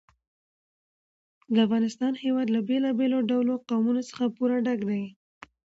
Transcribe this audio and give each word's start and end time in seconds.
د 1.53 1.55
افغانستان 1.65 2.13
هېواد 2.23 2.47
له 2.55 2.59
بېلابېلو 2.69 3.17
ډولو 3.29 3.53
قومونه 3.69 4.01
څخه 4.09 4.23
پوره 4.35 4.57
ډک 4.65 4.79
دی. 4.89 5.03